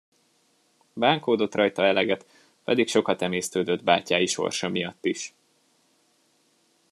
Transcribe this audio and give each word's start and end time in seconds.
Bánkódott 0.93 1.55
rajta 1.55 1.85
eleget, 1.85 2.25
pedig 2.63 2.87
sokat 2.87 3.21
emésztődött 3.21 3.83
bátyái 3.83 4.25
sorsa 4.25 4.67
miatt 4.69 5.05
is. 5.05 5.33